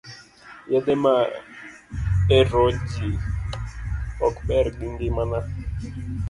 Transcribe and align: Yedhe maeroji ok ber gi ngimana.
Yedhe 0.71 0.93
maeroji 1.03 3.07
ok 4.25 4.35
ber 4.47 4.65
gi 4.77 4.87
ngimana. 4.93 5.39